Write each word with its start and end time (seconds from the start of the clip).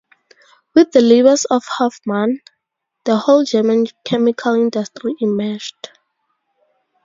With 0.73 0.93
the 0.93 0.99
labours 1.01 1.45
of 1.45 1.61
Hofmann, 1.63 2.39
the 3.05 3.17
whole 3.17 3.43
German 3.43 3.85
chemical 4.03 4.55
industry 4.55 5.13
emerged. 5.19 5.91